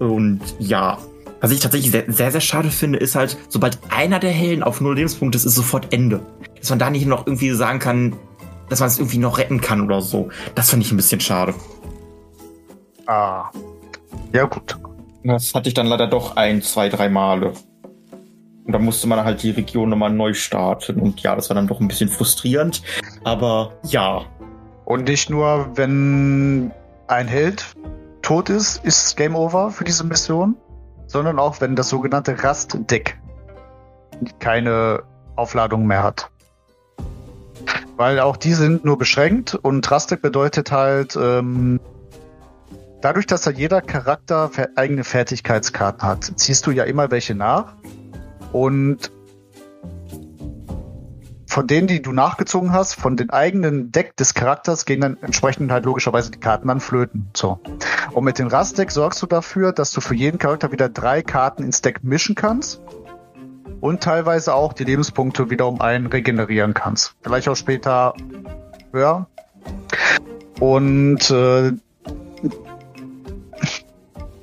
Und 0.00 0.40
ja, 0.58 0.98
was 1.40 1.50
ich 1.50 1.60
tatsächlich 1.60 1.90
sehr, 1.90 2.04
sehr, 2.08 2.32
sehr 2.32 2.40
schade 2.40 2.70
finde, 2.70 2.98
ist 2.98 3.14
halt, 3.14 3.36
sobald 3.48 3.78
einer 3.90 4.18
der 4.18 4.30
Helden 4.30 4.62
auf 4.62 4.80
null 4.80 4.96
Lebenspunkte 4.96 5.36
ist, 5.36 5.44
ist 5.44 5.54
sofort 5.54 5.92
Ende. 5.92 6.20
Dass 6.58 6.70
man 6.70 6.78
da 6.78 6.90
nicht 6.90 7.06
noch 7.06 7.26
irgendwie 7.26 7.50
sagen 7.52 7.78
kann, 7.78 8.16
dass 8.68 8.80
man 8.80 8.88
es 8.88 8.98
irgendwie 8.98 9.18
noch 9.18 9.38
retten 9.38 9.60
kann 9.60 9.80
oder 9.80 10.00
so. 10.00 10.30
Das 10.54 10.70
finde 10.70 10.84
ich 10.84 10.92
ein 10.92 10.96
bisschen 10.96 11.20
schade. 11.20 11.54
Ah. 13.06 13.50
Ja, 14.32 14.44
gut. 14.44 14.78
Das 15.24 15.54
hatte 15.54 15.68
ich 15.68 15.74
dann 15.74 15.86
leider 15.86 16.06
doch 16.06 16.36
ein, 16.36 16.62
zwei, 16.62 16.88
drei 16.88 17.08
Male. 17.08 17.52
Und 18.64 18.72
da 18.72 18.78
musste 18.78 19.06
man 19.06 19.24
halt 19.24 19.42
die 19.42 19.50
Region 19.50 19.88
nochmal 19.88 20.12
neu 20.12 20.34
starten. 20.34 21.00
Und 21.00 21.20
ja, 21.20 21.34
das 21.34 21.48
war 21.48 21.54
dann 21.54 21.66
doch 21.66 21.80
ein 21.80 21.88
bisschen 21.88 22.08
frustrierend. 22.08 22.82
Aber 23.24 23.72
ja. 23.84 24.26
Und 24.84 25.08
nicht 25.08 25.30
nur, 25.30 25.70
wenn 25.74 26.70
ein 27.06 27.28
Held 27.28 27.64
tot 28.22 28.50
ist, 28.50 28.84
ist 28.84 29.16
Game 29.16 29.34
Over 29.34 29.70
für 29.70 29.84
diese 29.84 30.04
Mission, 30.04 30.56
sondern 31.08 31.40
auch 31.40 31.60
wenn 31.60 31.74
das 31.74 31.88
sogenannte 31.88 32.44
Rastdeck 32.44 33.18
keine 34.38 35.02
Aufladung 35.34 35.86
mehr 35.86 36.04
hat. 36.04 36.30
Weil 37.96 38.20
auch 38.20 38.36
die 38.36 38.54
sind 38.54 38.84
nur 38.84 38.96
beschränkt 38.96 39.56
und 39.56 39.90
Rastdeck 39.90 40.22
bedeutet 40.22 40.70
halt, 40.70 41.16
ähm, 41.16 41.80
dadurch, 43.00 43.26
dass 43.26 43.42
da 43.42 43.50
jeder 43.50 43.80
Charakter 43.80 44.50
eigene 44.76 45.02
Fertigkeitskarten 45.02 46.02
hat, 46.02 46.32
ziehst 46.36 46.66
du 46.66 46.70
ja 46.70 46.84
immer 46.84 47.10
welche 47.10 47.34
nach 47.34 47.74
und 48.52 49.10
von 51.48 51.66
denen, 51.66 51.86
die 51.86 52.02
du 52.02 52.12
nachgezogen 52.12 52.72
hast, 52.72 52.94
von 52.94 53.16
den 53.16 53.30
eigenen 53.30 53.90
Deck 53.90 54.14
des 54.16 54.34
Charakters 54.34 54.84
gehen 54.84 55.00
dann 55.00 55.16
entsprechend 55.22 55.72
halt 55.72 55.86
logischerweise 55.86 56.30
die 56.30 56.38
Karten 56.38 56.68
dann 56.68 56.78
flöten. 56.78 57.30
So. 57.34 57.58
Und 58.12 58.24
mit 58.24 58.38
dem 58.38 58.48
Rastdeck 58.48 58.90
sorgst 58.90 59.22
du 59.22 59.26
dafür, 59.26 59.72
dass 59.72 59.90
du 59.92 60.02
für 60.02 60.14
jeden 60.14 60.38
Charakter 60.38 60.72
wieder 60.72 60.90
drei 60.90 61.22
Karten 61.22 61.64
ins 61.64 61.80
Deck 61.80 62.04
mischen 62.04 62.34
kannst 62.34 62.82
und 63.80 64.02
teilweise 64.02 64.54
auch 64.54 64.74
die 64.74 64.84
Lebenspunkte 64.84 65.48
wieder 65.48 65.66
um 65.66 65.80
einen 65.80 66.06
regenerieren 66.06 66.74
kannst. 66.74 67.14
Vielleicht 67.22 67.48
auch 67.48 67.56
später 67.56 68.12
höher. 68.92 69.26
Und 70.60 71.30
äh, 71.30 71.72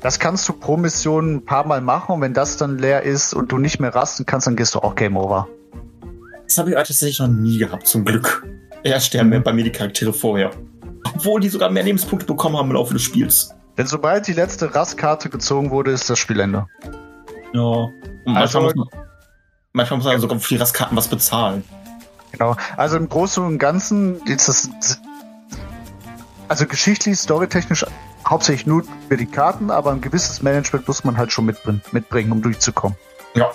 das 0.02 0.18
kannst 0.18 0.50
du 0.50 0.54
pro 0.54 0.76
Mission 0.76 1.36
ein 1.36 1.46
paar 1.46 1.68
Mal 1.68 1.82
machen 1.82 2.16
und 2.16 2.22
wenn 2.22 2.34
das 2.34 2.58
dann 2.58 2.80
leer 2.80 3.04
ist 3.04 3.36
und 3.36 3.52
du 3.52 3.60
nicht 3.60 3.80
mehr 3.80 3.94
rasten 3.94 4.26
kannst, 4.26 4.48
dann 4.48 4.56
gehst 4.56 4.74
du 4.74 4.80
auch 4.80 4.96
Game 4.96 5.18
Over. 5.18 5.48
Das 6.46 6.58
habe 6.58 6.70
ich 6.70 6.76
tatsächlich 6.76 7.20
noch 7.20 7.28
nie 7.28 7.58
gehabt, 7.58 7.88
zum 7.88 8.06
Glück. 8.06 8.46
eher 8.84 9.00
sterben 9.00 9.42
bei 9.44 9.52
mir 9.54 9.64
die 9.64 9.72
Charaktere 9.72 10.14
vorher. 10.14 10.52
Obwohl 11.16 11.42
die 11.42 11.50
sogar 11.50 11.70
mehr 11.70 11.84
Lebenspunkte 11.84 12.26
bekommen 12.26 12.58
haben 12.58 12.70
im 12.70 12.76
Laufe 12.76 12.94
des 12.94 13.02
Spiels. 13.04 13.52
Denn 13.78 13.88
sobald 13.88 14.28
die 14.28 14.34
letzte 14.34 14.74
Rastkarte 14.74 15.30
gezogen 15.30 15.70
wurde, 15.72 15.92
ist 15.92 16.10
das 16.10 16.20
Spielende. 16.20 16.68
Ja. 17.54 17.62
Und 17.62 17.94
manchmal, 18.26 18.42
Also- 18.44 18.62
muss 18.62 18.76
man, 18.76 18.88
manchmal 19.74 19.98
muss 19.98 20.06
man 20.06 20.20
sogar 20.22 20.40
für 20.40 20.50
die 20.54 20.60
Rastkarten 20.60 20.96
was 20.96 21.08
bezahlen. 21.08 21.64
Genau. 22.32 22.56
Also 22.78 22.98
im 22.98 23.10
Großen 23.10 23.44
und 23.44 23.58
Ganzen 23.60 24.22
ist 24.26 24.48
das. 24.48 24.70
Also 26.48 26.66
geschichtlich, 26.68 27.18
storytechnisch 27.18 27.86
hauptsächlich 28.28 28.68
nur 28.68 28.84
für 29.10 29.18
die 29.18 29.26
Karten, 29.26 29.72
aber 29.72 29.92
ein 29.92 30.02
gewisses 30.02 30.42
Management 30.42 30.88
muss 30.88 31.04
man 31.04 31.18
halt 31.18 31.32
schon 31.32 31.46
mitbringen, 31.46 31.82
mitbringen 31.92 32.32
um 32.32 32.42
durchzukommen. 32.42 32.98
Ja. 33.36 33.52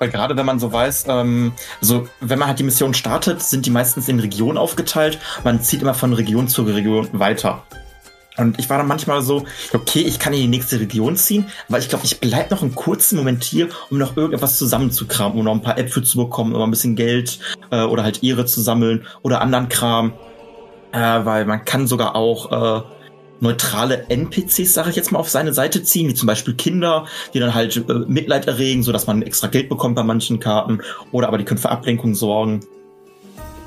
Weil 0.00 0.08
gerade 0.08 0.34
wenn 0.34 0.46
man 0.46 0.58
so 0.58 0.72
weiß, 0.72 1.04
ähm, 1.08 1.52
also 1.82 2.08
wenn 2.20 2.38
man 2.38 2.48
halt 2.48 2.58
die 2.58 2.62
Mission 2.62 2.94
startet, 2.94 3.42
sind 3.42 3.66
die 3.66 3.70
meistens 3.70 4.08
in 4.08 4.18
Regionen 4.18 4.56
aufgeteilt. 4.56 5.18
Man 5.44 5.60
zieht 5.60 5.82
immer 5.82 5.92
von 5.92 6.14
Region 6.14 6.48
zu 6.48 6.62
Region 6.62 7.08
weiter. 7.12 7.64
Und 8.38 8.58
ich 8.58 8.70
war 8.70 8.78
dann 8.78 8.86
manchmal 8.86 9.20
so, 9.20 9.44
okay, 9.74 10.00
ich 10.00 10.18
kann 10.18 10.32
in 10.32 10.40
die 10.40 10.48
nächste 10.48 10.80
Region 10.80 11.16
ziehen, 11.16 11.48
aber 11.68 11.78
ich 11.78 11.90
glaube, 11.90 12.06
ich 12.06 12.18
bleib 12.18 12.50
noch 12.50 12.62
einen 12.62 12.74
kurzen 12.74 13.18
Moment 13.18 13.44
hier, 13.44 13.68
um 13.90 13.98
noch 13.98 14.16
irgendetwas 14.16 14.56
zusammenzukramen, 14.56 15.36
um 15.36 15.44
noch 15.44 15.52
ein 15.52 15.60
paar 15.60 15.76
Äpfel 15.76 16.02
zu 16.02 16.16
bekommen, 16.16 16.54
um 16.54 16.62
ein 16.62 16.70
bisschen 16.70 16.96
Geld 16.96 17.38
äh, 17.70 17.82
oder 17.82 18.02
halt 18.02 18.22
Ehre 18.22 18.46
zu 18.46 18.62
sammeln 18.62 19.06
oder 19.20 19.42
anderen 19.42 19.68
Kram. 19.68 20.14
Äh, 20.92 21.24
weil 21.26 21.44
man 21.44 21.66
kann 21.66 21.86
sogar 21.86 22.16
auch 22.16 22.80
äh, 22.80 22.82
neutrale 23.40 24.06
NPCs, 24.08 24.74
sage 24.74 24.90
ich 24.90 24.96
jetzt 24.96 25.12
mal, 25.12 25.18
auf 25.18 25.28
seine 25.28 25.52
Seite 25.52 25.82
ziehen, 25.82 26.08
wie 26.08 26.14
zum 26.14 26.26
Beispiel 26.26 26.54
Kinder, 26.54 27.06
die 27.34 27.40
dann 27.40 27.54
halt 27.54 27.76
äh, 27.76 27.94
Mitleid 28.06 28.46
erregen, 28.46 28.82
so 28.82 28.92
dass 28.92 29.06
man 29.06 29.22
extra 29.22 29.48
Geld 29.48 29.68
bekommt 29.68 29.96
bei 29.96 30.02
manchen 30.02 30.40
Karten, 30.40 30.80
oder 31.12 31.28
aber 31.28 31.38
die 31.38 31.44
können 31.44 31.60
für 31.60 31.70
Ablenkung 31.70 32.14
sorgen. 32.14 32.60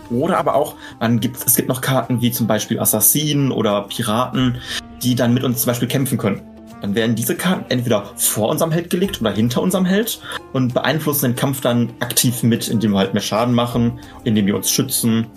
Oder 0.09 0.37
aber 0.37 0.55
auch, 0.55 0.75
man 0.99 1.19
gibt, 1.19 1.37
es 1.45 1.55
gibt 1.55 1.69
noch 1.69 1.81
Karten 1.81 2.21
wie 2.21 2.31
zum 2.31 2.45
Beispiel 2.45 2.79
Assassinen 2.79 3.51
oder 3.51 3.83
Piraten, 3.83 4.57
die 5.01 5.15
dann 5.15 5.33
mit 5.33 5.43
uns 5.43 5.61
zum 5.61 5.67
Beispiel 5.67 5.87
kämpfen 5.87 6.17
können. 6.17 6.41
Dann 6.81 6.95
werden 6.95 7.15
diese 7.15 7.35
Karten 7.35 7.63
entweder 7.69 8.11
vor 8.17 8.49
unserem 8.49 8.71
Held 8.71 8.89
gelegt 8.89 9.21
oder 9.21 9.31
hinter 9.31 9.61
unserem 9.61 9.85
Held 9.85 10.19
und 10.51 10.73
beeinflussen 10.73 11.27
den 11.27 11.35
Kampf 11.37 11.61
dann 11.61 11.93
aktiv 12.01 12.43
mit, 12.43 12.67
indem 12.67 12.91
wir 12.91 12.99
halt 12.99 13.13
mehr 13.13 13.23
Schaden 13.23 13.55
machen, 13.55 13.99
indem 14.25 14.45
wir 14.45 14.55
uns 14.55 14.69
schützen. 14.69 15.27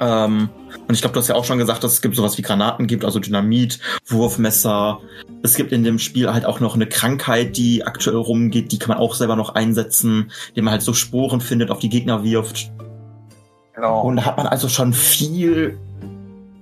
Ähm, 0.00 0.48
und 0.86 0.94
ich 0.94 1.00
glaube, 1.00 1.14
du 1.14 1.20
hast 1.20 1.28
ja 1.28 1.34
auch 1.34 1.44
schon 1.44 1.58
gesagt, 1.58 1.84
dass 1.84 1.92
es 1.92 2.02
gibt 2.02 2.16
sowas 2.16 2.36
wie 2.36 2.42
Granaten 2.42 2.86
gibt, 2.86 3.04
also 3.04 3.18
Dynamit, 3.18 3.78
Wurfmesser. 4.06 5.00
Es 5.42 5.54
gibt 5.54 5.72
in 5.72 5.84
dem 5.84 5.98
Spiel 5.98 6.32
halt 6.32 6.44
auch 6.44 6.60
noch 6.60 6.74
eine 6.74 6.86
Krankheit, 6.86 7.56
die 7.56 7.84
aktuell 7.86 8.16
rumgeht, 8.16 8.72
die 8.72 8.78
kann 8.78 8.88
man 8.88 8.98
auch 8.98 9.14
selber 9.14 9.36
noch 9.36 9.54
einsetzen, 9.54 10.30
indem 10.50 10.64
man 10.64 10.72
halt 10.72 10.82
so 10.82 10.92
Sporen 10.92 11.40
findet, 11.40 11.70
auf 11.70 11.78
die 11.78 11.88
Gegner 11.88 12.22
wirft. 12.22 12.70
Genau. 13.74 14.02
Und 14.02 14.16
da 14.16 14.24
hat 14.24 14.36
man 14.36 14.46
also 14.46 14.68
schon 14.68 14.92
viel 14.92 15.78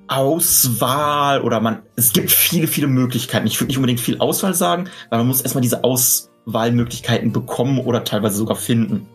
Auswahl 0.08 1.40
oder 1.42 1.60
man, 1.60 1.82
es 1.96 2.12
gibt 2.12 2.30
viele, 2.30 2.66
viele 2.66 2.86
Möglichkeiten. 2.86 3.46
Ich 3.46 3.58
würde 3.60 3.68
nicht 3.68 3.78
unbedingt 3.78 4.00
viel 4.00 4.18
Auswahl 4.18 4.54
sagen, 4.54 4.88
weil 5.10 5.18
man 5.18 5.26
muss 5.26 5.40
erstmal 5.40 5.62
diese 5.62 5.84
Auswahlmöglichkeiten 5.84 7.32
bekommen 7.32 7.78
oder 7.78 8.04
teilweise 8.04 8.36
sogar 8.36 8.56
finden. 8.56 9.08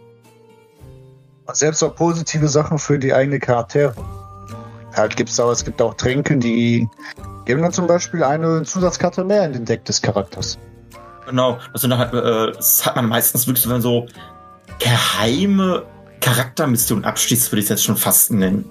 Selbst 1.54 1.84
auch 1.84 1.96
positive 1.96 2.48
Sachen 2.48 2.78
für 2.78 3.00
die 3.00 3.14
eigene 3.14 3.40
Charaktere. 3.40 3.96
Halt 4.98 5.16
gibt's 5.16 5.40
auch, 5.40 5.52
es 5.52 5.64
gibt 5.64 5.82
auch 5.82 5.94
Tränke, 5.94 6.38
die 6.38 6.88
geben 7.46 7.62
dann 7.62 7.72
zum 7.72 7.88
Beispiel 7.88 8.24
eine 8.24 8.64
Zusatzkarte 8.64 9.24
mehr 9.24 9.46
in 9.46 9.54
den 9.54 9.66
Deck 9.66 9.86
des 9.86 10.02
Charakters. 10.02 10.58
Genau, 11.28 11.58
das 11.74 11.82
sind 11.82 11.98
halt, 11.98 12.14
äh, 12.14 12.52
das 12.54 12.86
hat 12.86 12.96
man 12.96 13.08
meistens 13.08 13.48
wirklich 13.48 13.64
so, 13.64 13.70
wenn 13.70 13.76
man 13.76 13.82
so 13.82 14.08
geheime 14.80 15.86
Charaktermissionen 16.22 17.06
abschließt, 17.06 17.52
würde 17.52 17.60
ich 17.60 17.66
es 17.66 17.70
jetzt 17.70 17.84
schon 17.84 17.98
fast 17.98 18.32
nennen. 18.32 18.66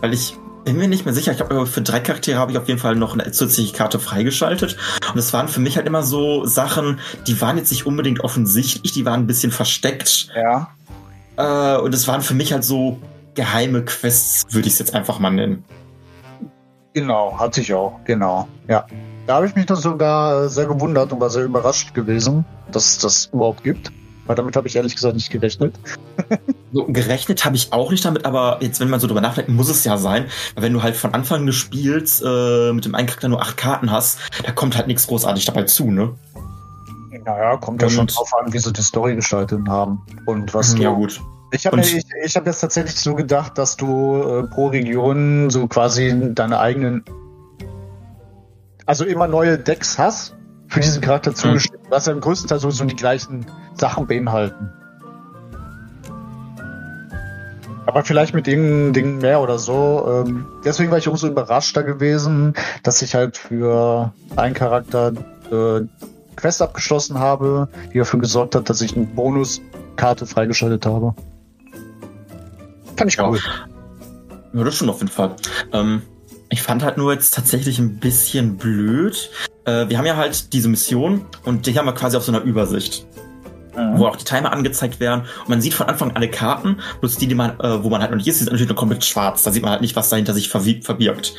Weil 0.00 0.12
ich 0.12 0.34
bin 0.64 0.76
mir 0.76 0.88
nicht 0.88 1.04
mehr 1.04 1.14
sicher, 1.14 1.32
ich 1.32 1.38
glaube, 1.38 1.66
für 1.66 1.82
drei 1.82 2.00
Charaktere 2.00 2.38
habe 2.38 2.52
ich 2.52 2.58
auf 2.58 2.68
jeden 2.68 2.80
Fall 2.80 2.96
noch 2.96 3.14
eine 3.14 3.30
zusätzliche 3.32 3.74
Karte 3.74 3.98
freigeschaltet. 3.98 4.76
Und 5.12 5.18
es 5.18 5.32
waren 5.32 5.48
für 5.48 5.60
mich 5.60 5.76
halt 5.76 5.86
immer 5.86 6.02
so 6.02 6.44
Sachen, 6.44 7.00
die 7.26 7.40
waren 7.40 7.56
jetzt 7.56 7.70
nicht 7.70 7.86
unbedingt 7.86 8.20
offensichtlich, 8.20 8.92
die 8.92 9.04
waren 9.04 9.20
ein 9.20 9.26
bisschen 9.26 9.52
versteckt. 9.52 10.28
Ja. 10.34 10.70
Äh, 11.36 11.80
und 11.80 11.94
es 11.94 12.06
waren 12.08 12.22
für 12.22 12.34
mich 12.34 12.52
halt 12.52 12.64
so 12.64 12.98
geheime 13.34 13.84
Quests, 13.84 14.46
würde 14.50 14.66
ich 14.68 14.74
es 14.74 14.78
jetzt 14.78 14.94
einfach 14.94 15.18
mal 15.18 15.30
nennen. 15.30 15.64
Genau, 16.94 17.38
hatte 17.38 17.60
ich 17.60 17.72
auch, 17.72 18.00
genau. 18.04 18.48
Ja. 18.68 18.86
Da 19.26 19.36
habe 19.36 19.46
ich 19.46 19.54
mich 19.54 19.66
dann 19.66 19.76
sogar 19.76 20.48
sehr 20.48 20.66
gewundert 20.66 21.12
und 21.12 21.20
war 21.20 21.30
sehr 21.30 21.44
überrascht 21.44 21.94
gewesen, 21.94 22.44
dass 22.72 22.86
es 22.86 22.98
das 22.98 23.26
überhaupt 23.32 23.62
gibt. 23.62 23.92
Weil 24.26 24.36
damit 24.36 24.54
habe 24.56 24.68
ich 24.68 24.76
ehrlich 24.76 24.94
gesagt 24.94 25.14
nicht 25.14 25.30
gerechnet. 25.30 25.74
So, 26.72 26.84
gerechnet 26.86 27.44
habe 27.44 27.56
ich 27.56 27.72
auch 27.72 27.90
nicht 27.90 28.04
damit, 28.04 28.24
aber 28.24 28.58
jetzt, 28.60 28.78
wenn 28.78 28.88
man 28.88 29.00
so 29.00 29.08
drüber 29.08 29.20
nachdenkt, 29.20 29.50
muss 29.50 29.68
es 29.68 29.82
ja 29.82 29.96
sein. 29.96 30.26
Weil 30.54 30.62
wenn 30.62 30.72
du 30.72 30.84
halt 30.84 30.94
von 30.94 31.12
Anfang 31.14 31.44
des 31.44 31.56
Spiels 31.56 32.22
äh, 32.24 32.72
mit 32.72 32.84
dem 32.84 32.94
einen 32.94 33.08
Charakter 33.08 33.26
nur 33.26 33.42
acht 33.42 33.56
Karten 33.56 33.90
hast, 33.90 34.20
da 34.44 34.52
kommt 34.52 34.76
halt 34.76 34.86
nichts 34.86 35.08
großartig 35.08 35.46
dabei 35.46 35.64
zu, 35.64 35.90
ne? 35.90 36.14
Naja, 37.24 37.56
kommt 37.56 37.82
ja 37.82 37.88
Und- 37.88 37.92
schon 37.94 38.06
drauf 38.06 38.30
an, 38.40 38.52
wie 38.52 38.58
sie 38.60 38.72
die 38.72 38.82
Story 38.82 39.16
gestaltet 39.16 39.66
haben. 39.68 40.00
Und 40.26 40.54
was 40.54 40.78
ja, 40.78 40.90
du- 40.90 40.94
gut. 40.96 41.20
Ich 41.52 41.66
habe 41.66 41.80
ich, 41.80 42.04
ich 42.24 42.36
hab 42.36 42.46
jetzt 42.46 42.60
tatsächlich 42.60 42.96
so 42.96 43.14
gedacht, 43.14 43.58
dass 43.58 43.76
du 43.76 44.22
äh, 44.22 44.42
pro 44.44 44.68
Region 44.68 45.50
so 45.50 45.66
quasi 45.66 46.32
deine 46.32 46.60
eigenen, 46.60 47.04
also 48.86 49.04
immer 49.04 49.26
neue 49.26 49.58
Decks 49.58 49.98
hast 49.98 50.36
für 50.68 50.80
diesen 50.80 51.02
Charakter 51.02 51.34
zugeschnitten, 51.34 51.86
was 51.90 52.06
ja 52.06 52.12
im 52.12 52.20
größten 52.20 52.48
Teil 52.48 52.60
sowieso 52.60 52.84
die 52.84 52.94
gleichen 52.94 53.46
Sachen 53.74 54.06
beinhalten. 54.06 54.70
Aber 57.86 58.04
vielleicht 58.04 58.34
mit 58.34 58.46
irgendeinem 58.46 58.92
Ding 58.92 59.18
mehr 59.18 59.40
oder 59.40 59.58
so. 59.58 60.24
Ähm, 60.24 60.46
deswegen 60.64 60.92
war 60.92 60.98
ich 60.98 61.08
umso 61.08 61.26
überraschter 61.26 61.82
gewesen, 61.82 62.54
dass 62.84 63.02
ich 63.02 63.16
halt 63.16 63.36
für 63.36 64.12
einen 64.36 64.54
Charakter 64.54 65.12
äh, 65.50 65.80
Quest 66.36 66.62
abgeschlossen 66.62 67.18
habe, 67.18 67.68
die 67.92 67.98
dafür 67.98 68.20
gesorgt 68.20 68.54
hat, 68.54 68.70
dass 68.70 68.80
ich 68.80 68.96
eine 68.96 69.06
Bonuskarte 69.06 70.26
freigeschaltet 70.26 70.86
habe. 70.86 71.14
Fand 73.00 73.10
ich 73.10 73.16
Ja. 73.16 73.28
cool. 73.28 73.40
Ja, 74.52 74.64
das 74.64 74.76
schon 74.76 74.90
auf 74.90 74.98
jeden 75.00 75.10
Fall. 75.10 75.34
Ähm, 75.72 76.02
ich 76.50 76.60
fand 76.62 76.82
halt 76.82 76.96
nur 76.98 77.12
jetzt 77.12 77.32
tatsächlich 77.34 77.78
ein 77.78 77.98
bisschen 77.98 78.56
blöd. 78.56 79.30
Äh, 79.64 79.88
wir 79.88 79.96
haben 79.96 80.06
ja 80.06 80.16
halt 80.16 80.52
diese 80.52 80.68
Mission 80.68 81.24
und 81.44 81.66
die 81.66 81.78
haben 81.78 81.86
wir 81.86 81.92
quasi 81.94 82.16
auf 82.16 82.24
so 82.24 82.32
einer 82.32 82.42
Übersicht. 82.42 83.06
wo 83.94 84.06
auch 84.06 84.16
die 84.16 84.24
Timer 84.24 84.52
angezeigt 84.52 84.98
werden. 85.00 85.22
Und 85.42 85.48
man 85.48 85.60
sieht 85.62 85.72
von 85.74 85.86
Anfang 85.86 86.10
an 86.10 86.16
alle 86.16 86.28
Karten, 86.28 86.78
bloß 87.00 87.16
die, 87.16 87.28
die 87.28 87.36
man, 87.36 87.58
äh, 87.60 87.82
wo 87.82 87.88
man 87.88 88.02
halt 88.02 88.10
noch 88.10 88.18
nicht 88.18 88.26
ist, 88.26 88.40
die 88.40 88.44
sind 88.44 88.52
natürlich 88.52 88.68
noch 88.68 88.76
komplett 88.76 89.04
schwarz. 89.04 89.44
Da 89.44 89.52
sieht 89.52 89.62
man 89.62 89.70
halt 89.70 89.80
nicht, 89.80 89.94
was 89.96 90.10
dahinter 90.10 90.34
sich 90.34 90.50
verbirgt. 90.50 91.32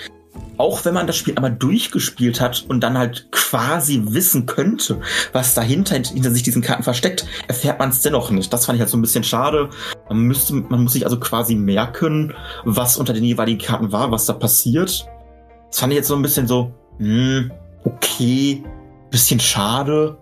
Auch 0.61 0.85
wenn 0.85 0.93
man 0.93 1.07
das 1.07 1.17
Spiel 1.17 1.35
einmal 1.35 1.55
durchgespielt 1.55 2.39
hat 2.39 2.65
und 2.67 2.81
dann 2.81 2.95
halt 2.95 3.31
quasi 3.31 3.99
wissen 4.05 4.45
könnte, 4.45 5.01
was 5.33 5.55
dahinter 5.55 5.95
hinter 5.95 6.29
sich 6.29 6.43
diesen 6.43 6.61
Karten 6.61 6.83
versteckt, 6.83 7.25
erfährt 7.47 7.79
man 7.79 7.89
es 7.89 8.01
dennoch 8.01 8.29
nicht. 8.29 8.53
Das 8.53 8.67
fand 8.67 8.75
ich 8.75 8.79
halt 8.79 8.91
so 8.91 8.95
ein 8.95 9.01
bisschen 9.01 9.23
schade. 9.23 9.71
Man 10.07 10.19
müsste, 10.19 10.53
man 10.53 10.83
muss 10.83 10.93
sich 10.93 11.03
also 11.03 11.19
quasi 11.19 11.55
merken, 11.55 12.35
was 12.63 12.97
unter 12.97 13.11
den 13.11 13.23
jeweiligen 13.23 13.57
Karten 13.57 13.91
war, 13.91 14.11
was 14.11 14.27
da 14.27 14.33
passiert. 14.33 15.07
Das 15.71 15.79
fand 15.79 15.93
ich 15.93 15.97
jetzt 15.97 16.09
so 16.09 16.15
ein 16.15 16.21
bisschen 16.21 16.45
so, 16.45 16.71
hm, 16.99 17.51
okay, 17.83 18.63
bisschen 19.09 19.39
schade. 19.39 20.15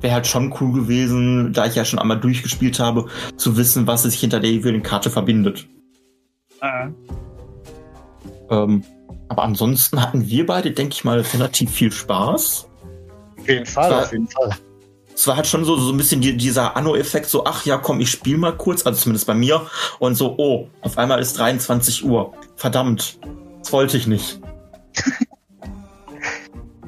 Wäre 0.00 0.14
halt 0.14 0.26
schon 0.26 0.54
cool 0.58 0.72
gewesen, 0.72 1.52
da 1.52 1.66
ich 1.66 1.74
ja 1.74 1.84
schon 1.84 1.98
einmal 1.98 2.18
durchgespielt 2.18 2.80
habe, 2.80 3.08
zu 3.36 3.58
wissen, 3.58 3.86
was 3.86 4.04
sich 4.04 4.18
hinter 4.18 4.40
der 4.40 4.52
jeweiligen 4.52 4.82
Karte 4.82 5.10
verbindet. 5.10 5.66
Ähm, 8.48 8.84
aber 9.32 9.44
ansonsten 9.44 10.02
hatten 10.02 10.28
wir 10.28 10.44
beide, 10.44 10.72
denke 10.72 10.92
ich 10.92 11.04
mal, 11.04 11.18
relativ 11.20 11.70
viel 11.70 11.90
Spaß. 11.90 12.68
Auf 13.40 13.48
jeden 13.48 13.64
Fall, 13.64 13.90
War- 13.90 14.02
auf 14.02 14.12
jeden 14.12 14.28
Fall. 14.28 14.50
Es 15.14 15.26
war 15.26 15.36
halt 15.36 15.46
schon 15.46 15.64
so, 15.64 15.76
so 15.76 15.90
ein 15.90 15.96
bisschen 15.96 16.20
die, 16.20 16.36
dieser 16.36 16.76
Anno-Effekt, 16.76 17.26
so, 17.30 17.44
ach 17.46 17.64
ja, 17.64 17.78
komm, 17.78 18.00
ich 18.00 18.10
spiel 18.10 18.36
mal 18.36 18.54
kurz, 18.54 18.84
also 18.86 19.00
zumindest 19.00 19.26
bei 19.26 19.32
mir. 19.34 19.62
Und 19.98 20.16
so, 20.16 20.34
oh, 20.36 20.68
auf 20.82 20.98
einmal 20.98 21.18
ist 21.20 21.38
23 21.38 22.04
Uhr. 22.04 22.32
Verdammt, 22.56 23.18
das 23.60 23.72
wollte 23.72 23.96
ich 23.96 24.06
nicht. 24.06 24.38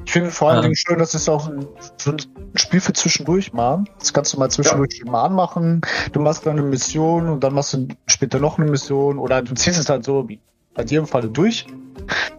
Ich 0.05 0.11
finde 0.11 0.29
vor 0.31 0.49
allen 0.49 0.57
Ähm. 0.57 0.63
Dingen 0.63 0.75
schön, 0.75 0.99
dass 0.99 1.13
es 1.15 1.27
auch 1.27 1.47
ein, 1.49 1.67
so 1.97 2.11
ein 2.11 2.17
Spiel 2.55 2.79
für 2.79 2.93
zwischendurch 2.93 3.53
mal. 3.53 3.83
Das 3.99 4.13
kannst 4.13 4.33
du 4.33 4.39
mal 4.39 4.49
zwischendurch 4.51 5.03
mal 5.05 5.23
anmachen. 5.23 5.81
Du 6.13 6.19
machst 6.19 6.45
dann 6.45 6.59
eine 6.59 6.67
Mission 6.67 7.27
und 7.27 7.43
dann 7.43 7.53
machst 7.55 7.73
du 7.73 7.87
später 8.07 8.39
noch 8.39 8.57
eine 8.59 8.69
Mission 8.69 9.17
oder 9.17 9.41
du 9.41 9.55
ziehst 9.55 9.79
es 9.79 9.89
halt 9.89 10.05
so 10.05 10.29
wie 10.29 10.39
bei 10.75 10.83
dir 10.83 10.99
im 10.99 11.07
Falle 11.07 11.27
durch. 11.29 11.65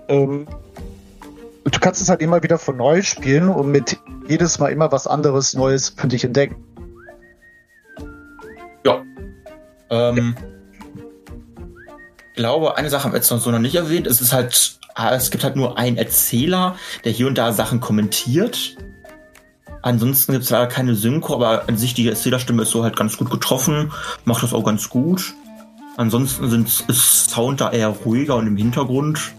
Ähm, 0.08 0.46
du 1.64 1.78
kannst 1.80 2.00
es 2.00 2.08
halt 2.08 2.20
immer 2.20 2.42
wieder 2.42 2.58
von 2.58 2.76
neu 2.76 3.02
spielen 3.02 3.48
und 3.48 3.70
mit 3.70 3.98
jedes 4.28 4.58
Mal 4.58 4.72
immer 4.72 4.92
was 4.92 5.06
anderes 5.06 5.54
Neues 5.54 5.90
für 5.90 6.08
dich 6.08 6.24
entdecken. 6.24 6.56
Ähm, 9.90 10.36
ich 12.34 12.36
glaube, 12.36 12.76
eine 12.76 12.90
Sache 12.90 13.04
haben 13.04 13.12
wir 13.12 13.18
jetzt 13.18 13.30
noch 13.30 13.40
so 13.40 13.50
noch 13.50 13.58
nicht 13.58 13.74
erwähnt. 13.74 14.06
Es 14.06 14.20
ist 14.20 14.32
halt, 14.32 14.78
ah, 14.94 15.14
es 15.14 15.30
gibt 15.30 15.44
halt 15.44 15.56
nur 15.56 15.78
einen 15.78 15.96
Erzähler, 15.96 16.76
der 17.04 17.12
hier 17.12 17.26
und 17.26 17.38
da 17.38 17.52
Sachen 17.52 17.80
kommentiert. 17.80 18.76
Ansonsten 19.82 20.32
gibt 20.32 20.44
es 20.44 20.50
leider 20.50 20.66
keine 20.66 20.94
Synchro, 20.94 21.34
aber 21.34 21.68
an 21.68 21.76
sich 21.76 21.94
die 21.94 22.08
Erzählerstimme 22.08 22.62
ist 22.62 22.70
so 22.70 22.82
halt 22.82 22.96
ganz 22.96 23.16
gut 23.16 23.30
getroffen, 23.30 23.92
macht 24.24 24.42
das 24.42 24.52
auch 24.52 24.64
ganz 24.64 24.88
gut. 24.88 25.34
Ansonsten 25.96 26.50
sind, 26.50 26.84
ist 26.88 27.30
Sound 27.30 27.60
da 27.60 27.70
eher 27.70 27.88
ruhiger 27.88 28.36
und 28.36 28.46
im 28.48 28.56
Hintergrund. 28.56 29.32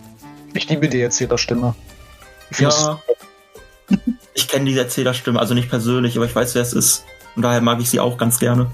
Ich 0.57 0.67
liebe 0.69 0.89
die 0.89 1.01
Erzählerstimme. 1.01 1.75
Ich 2.49 2.59
ja. 2.59 2.99
ich 4.33 4.47
kenne 4.47 4.65
die 4.65 4.77
Erzählerstimme, 4.77 5.39
also 5.39 5.53
nicht 5.53 5.69
persönlich, 5.69 6.17
aber 6.17 6.25
ich 6.25 6.35
weiß, 6.35 6.55
wer 6.55 6.63
es 6.63 6.73
ist. 6.73 7.05
Und 7.35 7.43
daher 7.43 7.61
mag 7.61 7.79
ich 7.79 7.91
sie 7.91 7.99
auch 7.99 8.17
ganz 8.17 8.39
gerne. 8.39 8.65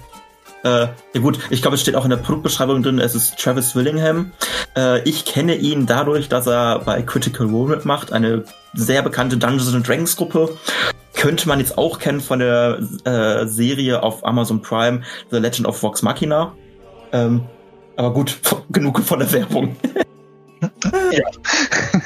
Äh, 0.64 0.88
ja 1.14 1.22
gut, 1.22 1.40
ich 1.50 1.62
glaube, 1.62 1.76
es 1.76 1.82
steht 1.82 1.96
auch 1.96 2.06
in 2.06 2.10
der 2.10 2.18
Produktbeschreibung 2.18 2.84
drin, 2.84 3.00
es 3.00 3.16
ist 3.16 3.38
Travis 3.38 3.76
Willingham. 3.76 4.32
Äh, 4.78 5.02
ich 5.02 5.26
kenne 5.26 5.56
ihn 5.56 5.86
dadurch, 5.86 6.30
dass 6.30 6.48
er 6.48 6.80
bei 6.80 7.02
Critical 7.02 7.48
Role 7.48 7.76
mitmacht, 7.76 8.14
eine 8.14 8.46
sehr 8.74 9.02
bekannte 9.02 9.36
Dungeons 9.36 9.86
Dragons 9.86 10.16
Gruppe. 10.16 10.58
Könnte 11.16 11.50
man 11.50 11.60
jetzt 11.60 11.78
auch 11.78 12.00
kennen 12.00 12.22
von 12.22 12.40
der 12.40 12.80
äh, 13.04 13.46
Serie 13.46 14.02
auf 14.04 14.26
Amazon 14.26 14.62
Prime, 14.62 15.02
The 15.32 15.38
Legend 15.38 15.68
of 15.68 15.84
Vox 15.84 16.02
Machina. 16.02 16.54
Ähm, 17.12 17.44
aber 17.98 18.14
gut, 18.14 18.40
genug 18.70 19.02
von 19.02 19.20
der 19.20 19.34
Werbung. 19.34 19.76
ja. 21.12 22.02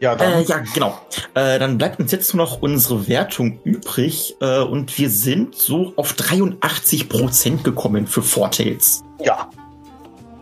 Ja, 0.00 0.14
äh, 0.14 0.42
ja, 0.44 0.62
genau. 0.74 1.00
Äh, 1.34 1.58
dann 1.58 1.76
bleibt 1.76 1.98
uns 1.98 2.12
jetzt 2.12 2.32
nur 2.32 2.44
noch 2.44 2.62
unsere 2.62 3.08
Wertung 3.08 3.58
übrig 3.64 4.36
äh, 4.40 4.60
und 4.60 4.96
wir 4.96 5.10
sind 5.10 5.56
so 5.56 5.92
auf 5.96 6.12
83 6.12 7.08
Prozent 7.08 7.64
gekommen 7.64 8.06
für 8.06 8.22
Fortales. 8.22 9.02
Ja, 9.20 9.50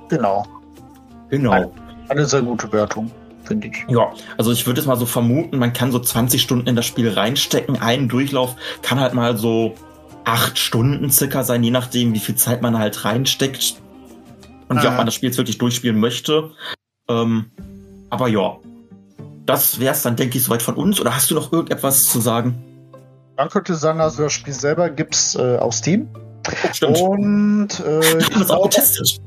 genau. 0.09 0.47
Genau. 1.31 1.53
Eine, 1.53 1.71
eine 2.09 2.27
sehr 2.27 2.43
gute 2.43 2.71
Wertung, 2.71 3.11
finde 3.45 3.69
ich. 3.69 3.87
Ja, 3.89 4.13
also 4.37 4.53
ich 4.53 4.67
würde 4.67 4.81
es 4.81 4.87
mal 4.87 4.97
so 4.97 5.07
vermuten, 5.07 5.59
man 5.59 5.73
kann 5.73 5.91
so 5.91 6.01
20 6.01 6.41
Stunden 6.43 6.69
in 6.69 6.77
das 6.77 6.85
Spiel 6.85 7.09
reinstecken. 7.09 7.81
Ein 7.81 8.09
Durchlauf 8.09 8.57
kann 8.83 9.01
halt 9.01 9.15
mal 9.15 9.39
so 9.39 9.75
acht 10.25 10.59
Stunden 10.59 11.11
circa 11.11 11.45
sein, 11.45 11.65
je 11.65 11.71
nachdem, 11.71 12.13
wie 12.13 12.21
viel 12.21 12.35
Zeit 12.35 12.61
man 12.61 12.79
halt 12.79 13.07
reinsteckt 13.07 13.77
und 14.69 14.83
wie 14.83 14.87
auch 14.87 14.97
man 14.97 15.07
das 15.07 15.15
Spiel 15.15 15.31
jetzt 15.31 15.39
wirklich 15.39 15.57
durchspielen 15.57 15.99
möchte. 15.99 16.51
Ähm, 17.09 17.51
aber 18.11 18.29
ja, 18.29 18.57
das 19.47 19.79
wäre 19.79 19.95
es 19.95 20.03
dann, 20.03 20.17
denke 20.17 20.39
ich, 20.39 20.45
soweit 20.45 20.63
von 20.63 20.75
uns. 20.75 21.01
Oder 21.01 21.15
hast 21.15 21.31
du 21.31 21.35
noch 21.35 21.53
irgendetwas 21.53 22.07
zu 22.07 22.21
sagen? 22.21 22.63
Sagen, 23.69 24.01
also 24.01 24.25
das 24.25 24.33
Spiel 24.33 24.55
selber 24.55 24.89
gibt 24.89 25.15
es 25.15 25.35
äh, 25.35 25.59
auf 25.59 25.75
Steam. 25.75 26.09
Oh, 26.49 26.73
stimmt. 26.73 27.01
Und 27.01 27.81
äh, 27.81 28.01
haben 28.35 28.43
es 28.43 28.51
auch 28.51 28.65
getestet. 28.65 29.21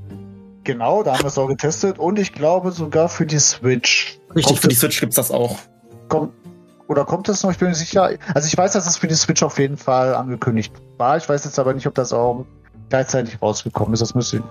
Genau, 0.64 1.04
da 1.04 1.14
haben 1.14 1.22
wir 1.22 1.28
es 1.28 1.38
auch 1.38 1.48
getestet. 1.48 2.00
Und 2.00 2.20
ich 2.20 2.34
glaube 2.34 2.72
sogar 2.72 3.08
für 3.08 3.26
die 3.26 3.40
Switch. 3.40 4.20
Richtig, 4.30 4.46
kommt 4.46 4.60
für 4.60 4.68
die 4.68 4.76
Switch 4.76 5.00
gibt 5.00 5.12
es 5.12 5.16
das 5.16 5.32
auch. 5.32 5.58
Kommt, 6.10 6.34
oder 6.88 7.06
kommt 7.06 7.28
das 7.28 7.44
noch? 7.44 7.52
Ich 7.52 7.58
bin 7.60 7.70
mir 7.70 7.76
sicher. 7.76 8.10
Also 8.34 8.48
ich 8.48 8.58
weiß, 8.58 8.74
dass 8.74 8.88
es 8.88 8.98
für 8.98 9.08
die 9.08 9.16
Switch 9.16 9.44
auf 9.44 9.60
jeden 9.60 9.78
Fall 9.78 10.16
angekündigt 10.16 10.74
war. 10.98 11.18
Ich 11.18 11.30
weiß 11.30 11.46
jetzt 11.46 11.60
aber 11.60 11.74
nicht, 11.74 11.86
ob 11.88 11.94
das 11.96 12.14
auch 12.14 12.46
gleichzeitig 12.90 13.42
rausgekommen 13.42 13.94
ist. 13.94 14.02
Das 14.02 14.16
müsste 14.16 14.44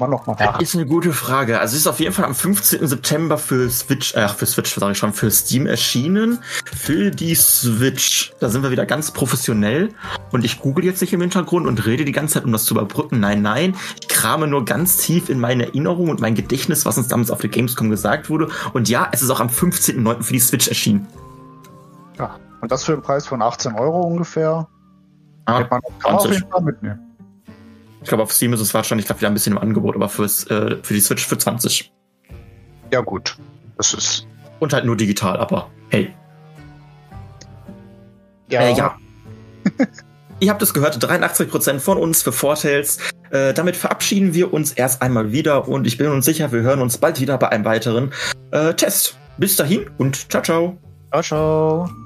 man 0.00 0.10
noch 0.10 0.26
mal 0.26 0.34
Das 0.34 0.60
ist 0.60 0.74
eine 0.74 0.86
gute 0.86 1.12
Frage. 1.12 1.60
Also 1.60 1.74
es 1.74 1.80
ist 1.80 1.86
auf 1.86 2.00
jeden 2.00 2.12
Fall 2.12 2.24
am 2.24 2.34
15. 2.34 2.86
September 2.86 3.38
für 3.38 3.68
Switch, 3.70 4.14
ach 4.16 4.34
für 4.34 4.46
Switch, 4.46 4.74
sag 4.74 4.92
ich 4.92 4.98
schon, 4.98 5.12
für 5.12 5.30
Steam 5.30 5.66
erschienen. 5.66 6.38
Für 6.74 7.10
die 7.10 7.34
Switch. 7.34 8.32
Da 8.40 8.48
sind 8.48 8.62
wir 8.62 8.70
wieder 8.70 8.86
ganz 8.86 9.10
professionell. 9.10 9.90
Und 10.32 10.44
ich 10.44 10.60
google 10.60 10.84
jetzt 10.84 11.00
nicht 11.00 11.12
im 11.12 11.20
Hintergrund 11.20 11.66
und 11.66 11.86
rede 11.86 12.04
die 12.04 12.12
ganze 12.12 12.34
Zeit, 12.34 12.44
um 12.44 12.52
das 12.52 12.64
zu 12.64 12.74
überbrücken. 12.74 13.20
Nein, 13.20 13.42
nein. 13.42 13.74
Ich 14.00 14.08
krame 14.08 14.46
nur 14.46 14.64
ganz 14.64 14.98
tief 14.98 15.28
in 15.28 15.40
meine 15.40 15.66
Erinnerung 15.66 16.08
und 16.10 16.20
mein 16.20 16.34
Gedächtnis, 16.34 16.84
was 16.86 16.98
uns 16.98 17.08
damals 17.08 17.30
auf 17.30 17.40
der 17.40 17.50
Gamescom 17.50 17.90
gesagt 17.90 18.30
wurde. 18.30 18.48
Und 18.72 18.88
ja, 18.88 19.08
es 19.12 19.22
ist 19.22 19.30
auch 19.30 19.40
am 19.40 19.48
15.09. 19.48 20.22
für 20.22 20.32
die 20.32 20.40
Switch 20.40 20.68
erschienen. 20.68 21.06
Ja, 22.18 22.36
und 22.60 22.72
das 22.72 22.84
für 22.84 22.92
einen 22.92 23.02
Preis 23.02 23.26
von 23.26 23.42
18 23.42 23.74
Euro 23.74 24.00
ungefähr. 24.00 24.66
Ah, 25.44 25.62
kann 25.62 25.80
man 26.02 26.14
auf 26.14 26.30
jeden 26.32 26.50
Fall 26.50 26.62
mitnehmen. 26.62 27.05
Ich 28.06 28.08
glaube, 28.08 28.22
auf 28.22 28.32
Steam 28.32 28.52
ist 28.52 28.60
es 28.60 28.72
wahrscheinlich 28.72 29.08
gerade 29.08 29.18
wieder 29.18 29.28
ein 29.28 29.34
bisschen 29.34 29.54
im 29.54 29.58
Angebot, 29.58 29.96
aber 29.96 30.08
fürs, 30.08 30.44
äh, 30.44 30.76
für 30.80 30.94
die 30.94 31.00
Switch 31.00 31.26
für 31.26 31.36
20. 31.36 31.92
Ja, 32.92 33.00
gut. 33.00 33.36
Das 33.78 33.94
ist. 33.94 34.28
Und 34.60 34.72
halt 34.72 34.84
nur 34.84 34.96
digital, 34.96 35.36
aber 35.38 35.68
hey. 35.88 36.14
Ja. 38.48 38.60
Äh, 38.60 38.74
ja. 38.74 38.96
Ihr 40.38 40.50
habt 40.50 40.62
es 40.62 40.72
gehört, 40.72 41.04
83% 41.04 41.80
von 41.80 41.98
uns 41.98 42.22
für 42.22 42.30
Vorteils. 42.30 42.98
Äh, 43.30 43.52
damit 43.54 43.74
verabschieden 43.74 44.34
wir 44.34 44.54
uns 44.54 44.70
erst 44.70 45.02
einmal 45.02 45.32
wieder 45.32 45.66
und 45.66 45.84
ich 45.84 45.98
bin 45.98 46.06
uns 46.06 46.26
sicher, 46.26 46.52
wir 46.52 46.60
hören 46.60 46.80
uns 46.80 46.98
bald 46.98 47.20
wieder 47.20 47.36
bei 47.38 47.48
einem 47.48 47.64
weiteren 47.64 48.12
äh, 48.52 48.72
Test. 48.74 49.18
Bis 49.36 49.56
dahin 49.56 49.90
und 49.98 50.30
ciao, 50.30 50.44
ciao. 50.44 50.78
Ciao, 51.10 51.22
ciao. 51.22 52.05